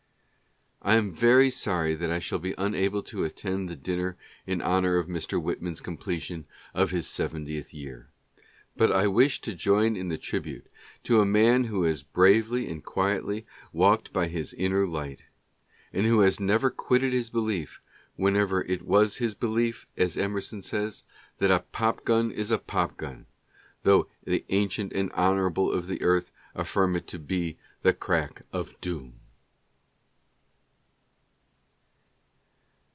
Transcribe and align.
I 0.83 0.95
am 0.95 1.13
very 1.13 1.51
sorry 1.51 1.93
that 1.93 2.09
I 2.09 2.17
shall 2.17 2.39
be 2.39 2.55
unable 2.57 3.03
to 3.03 3.23
attend 3.23 3.69
the 3.69 3.75
dinner 3.75 4.17
in 4.47 4.63
honor 4.63 4.97
of 4.97 5.05
Mr. 5.05 5.39
Whitman's 5.39 5.79
completion 5.79 6.47
of 6.73 6.89
his 6.89 7.05
seventieth 7.07 7.71
year, 7.71 8.09
but 8.75 8.91
I 8.91 9.05
wish 9.05 9.41
to 9.41 9.53
join 9.53 9.95
in 9.95 10.07
the 10.07 10.17
tribute 10.17 10.65
to 11.03 11.21
a 11.21 11.25
man 11.25 11.65
who 11.65 11.83
has 11.83 12.01
bravely 12.01 12.67
and 12.67 12.83
quietly 12.83 13.45
walked 13.71 14.11
by 14.11 14.25
his 14.27 14.53
inner 14.55 14.87
light, 14.87 15.25
and 15.93 16.07
who 16.07 16.21
has 16.21 16.39
never 16.39 16.71
quitted 16.71 17.13
his 17.13 17.29
belief, 17.29 17.79
whenever 18.15 18.63
it 18.63 18.81
was 18.81 19.17
his 19.17 19.35
belief, 19.35 19.85
as 19.97 20.17
Emerson 20.17 20.63
says, 20.63 21.03
"that 21.37 21.51
a 21.51 21.59
pop 21.59 22.03
gun 22.05 22.31
is 22.31 22.49
a 22.49 22.57
pop 22.57 22.97
gun, 22.97 23.27
though 23.83 24.07
the 24.23 24.43
ancient 24.49 24.93
and 24.93 25.11
honorable 25.11 25.71
of 25.71 25.85
the 25.85 26.01
earth 26.01 26.31
affirm 26.55 26.95
it 26.95 27.05
to 27.05 27.19
be 27.19 27.59
the 27.83 27.93
crack 27.93 28.41
of 28.51 28.81
doom." 28.81 29.13